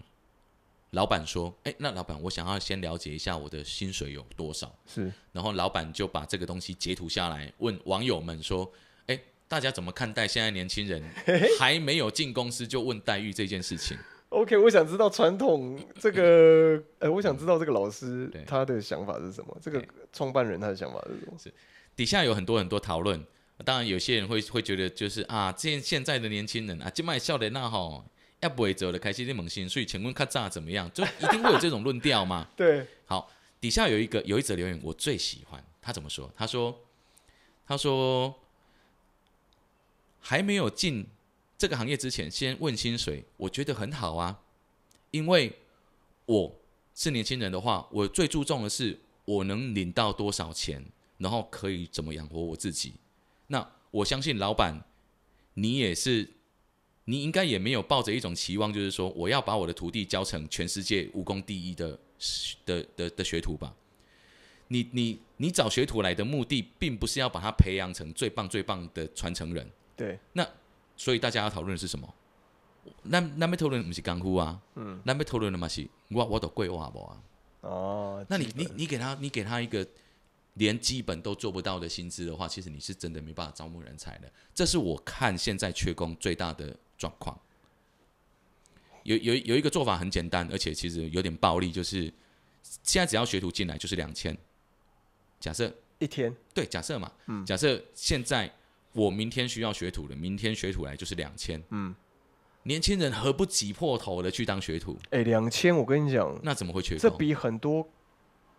[0.91, 5.11] 老板说：“哎，那老板，我想要先了解一下我的薪水有多少。”是。
[5.31, 8.71] 然后老板就把这个东西截图下来，问网友们说
[9.07, 11.03] ：“哎，大家怎么看待现在年轻人？
[11.59, 13.97] 还没有进公司就问待遇这件事情。
[14.29, 21.53] OK，我想知道传统这个，呃，我想知道这个老师他的想法是什么，这个对创办人他的想法是什么？？”
[21.95, 23.25] 底下有很多很多讨论，
[23.65, 28.05] 当然有些人会会觉得就是啊，现现在的年轻人啊，今麦笑的那吼，
[28.47, 30.89] 要不会走的开始在猛薪水，请问看炸怎么样？
[30.93, 32.47] 就一定会有这种论调吗？
[32.55, 33.29] 对，好，
[33.59, 36.31] 底下有一个有一则留言我最喜欢，他怎么说？
[36.33, 36.79] 他说
[37.67, 38.33] ：“他说
[40.21, 41.05] 还没有进
[41.57, 44.39] 这个行业之前，先问薪水，我觉得很好啊，
[45.11, 45.51] 因为
[46.25, 46.55] 我
[46.95, 50.81] 是年轻人的话，我最注重的是我能领到多少钱，
[51.17, 52.93] 然后可以怎么养活我自己。
[53.47, 54.85] 那我相信老板，
[55.55, 56.29] 你也是。”
[57.09, 61.97] 你应该也没有抱着一种期望，就是说我要把我的徒弟教成全世界武功第一的
[62.65, 63.73] 的的的学徒吧。
[64.67, 69.65] 你你你找学徒来的目的，并不是要把他培养成最棒最棒的传承人。
[69.95, 70.45] 对，那
[70.97, 72.13] 所以大家要讨论的是什么？
[73.03, 77.23] 那那边讨论不是干呼啊，嗯，那边讨论的嘛是我我都贵话不啊？
[77.61, 79.87] 哦，那你你你给他你给他一个
[80.55, 84.29] 连基本都做不到的薪资的话，其实你是真的没办法招募人才的。
[84.53, 87.37] 这是我看现在缺工最大的状况。
[89.03, 92.11] 有有有一个做法很简单，而且其实有点暴力，就是
[92.83, 94.37] 现在只要学徒进来就是两千。
[95.39, 98.51] 假设一天，对，假设嘛，嗯假设现在
[98.91, 101.95] 我明天需要学徒了，明天学徒来就是两千，嗯，
[102.63, 104.97] 年轻人何不挤破头的去当学徒？
[105.11, 106.97] 哎，两千，我跟你讲，那怎么会缺？
[106.97, 107.87] 这比很多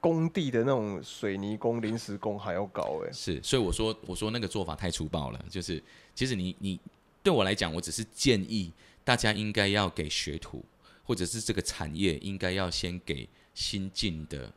[0.00, 5.82] 工地的那种水泥工、临时工还要高，哎，是，所以我说我说那个做法太粗暴了，就是
[6.14, 6.80] 其实你你
[7.22, 8.72] 对我来讲，我只是建议
[9.04, 10.64] 大家应该要给学徒，
[11.04, 14.52] 或者是这个产业应该要先给新进的，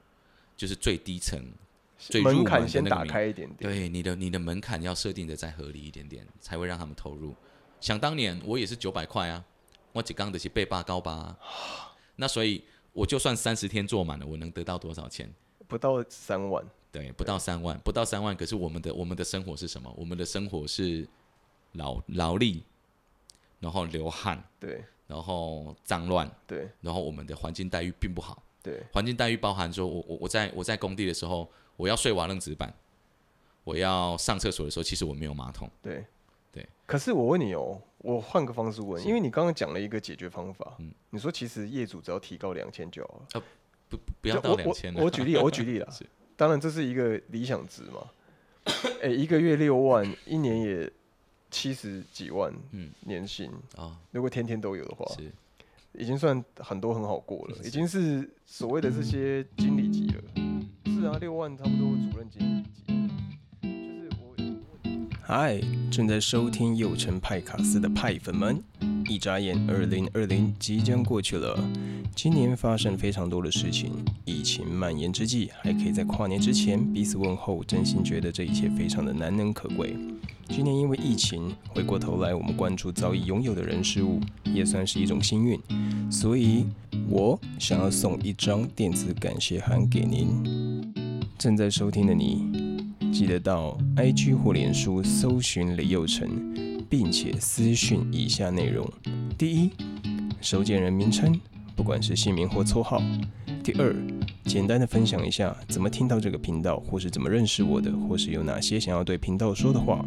[0.55, 1.41] 就是最低层
[1.97, 7.36] 最入门门槛先打开一点点，对你的你的门槛要设定的再合理一点点，才会让他们投入。
[7.80, 9.43] 想当年我也是九百块啊，
[9.91, 11.39] 我只刚的是背八高八、啊，
[12.16, 15.32] 那所以我就算三十天做满了，我能得到多少钱？
[15.68, 18.36] 不到三万，对，不到三万，不到三万。
[18.36, 19.93] 可是我们的我们的生活是什么？
[19.97, 21.07] 我们的生活是
[21.74, 22.63] 劳劳力，
[23.59, 28.41] 然后流汗，对然后脏乱，对然后我们的环境待遇并不好。
[28.63, 32.74] 对，环境待遇包含说我我我在我在工地的时候，我要睡瓦楞纸板，
[33.63, 35.69] 我要上厕所的时候，其实我没有马桶。
[35.82, 36.05] 对
[36.51, 36.67] 对。
[36.86, 43.43] 可是我问你哦，我换个方式问，因为你刚刚讲了一个解决方法，嗯你说其实业主只要提高两千就好了，
[43.89, 46.05] 不不不要到两千我我举例，我举例啦 是，
[46.38, 48.09] 当然这是一个理想值嘛，
[49.01, 50.91] 哎、一个月六万，一年也
[51.52, 55.32] 七十几万嗯年薪，哦，如果天天都有的话，是
[55.93, 60.24] 已经算很多很好过了，已经是所谓的这些经理级了。
[60.86, 62.82] 是啊，六万差不多主任经理级。
[65.34, 68.61] 嗨，正在收听幼成派卡斯的派粉们，
[69.07, 71.57] 一眨眼，二零二零即将过去了。
[72.13, 73.93] 今年发生非常多的事情，
[74.25, 79.95] 疫情蔓延之际，还可以在跨年之前彼此问候，真心觉得这一切非常的难能可贵。
[80.49, 85.57] 今年因为疫情，回过头来我们关注早已拥有的人事物，也算是一种幸运。
[86.11, 86.65] 所以，
[87.07, 90.93] 我想要送一张电子感谢函给您。
[91.38, 92.70] 正在收听的你，
[93.12, 96.30] 记得到 IG 或脸书搜寻李佑成，
[96.89, 98.89] 并且私讯以下内容：
[99.38, 99.70] 第一，
[100.39, 101.38] 收件人名称，
[101.76, 103.01] 不管是姓名或绰号；
[103.62, 103.93] 第二，
[104.45, 110.05] 简单的分享一下怎么听到这个频道，或是怎么认识我的，或是有哪些想要对频道说的话。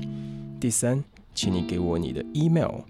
[0.58, 2.80] 第三，请你给我你的 email，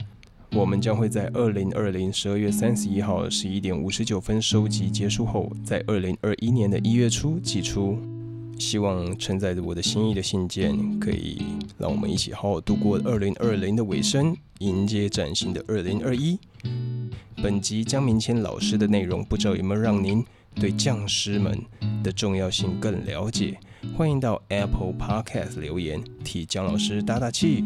[0.52, 7.98] 我们将会在二零二零十二月三十一号十一点五十九分收集结束后，在二零二一年的一月初寄出。
[8.58, 11.42] 希望承载着我的心意的信件，可以
[11.78, 16.38] 让我们一起好好度过二零二零的尾声，迎接崭新的二零二一。
[17.42, 20.24] 本集江明谦老师的内容，不知道有没有让您
[20.54, 21.60] 对匠师们
[22.02, 23.58] 的重要性更了解？
[23.96, 27.62] 欢迎到 Apple Podcast 留言，替江老师打打气。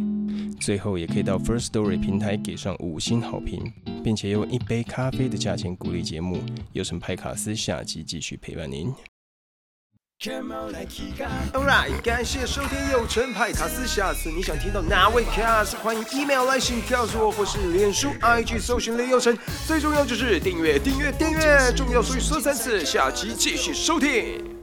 [0.59, 3.73] 最后也可以到 First Story 平台给上五星好评，
[4.03, 6.39] 并且用一杯咖啡的价钱鼓励节目。
[6.73, 8.93] 有神派卡斯下集继续陪伴您。
[10.21, 13.87] Alright，感谢收听有城派卡斯。
[13.87, 15.77] 下次你想听到哪位卡斯？
[15.77, 19.39] 欢迎 email 来信告诉我，或是脸书 IG 搜寻雷有成。
[19.65, 22.85] 最重要就是订阅，订阅，订阅，重要所以说三次。
[22.85, 24.58] 下期继续收听。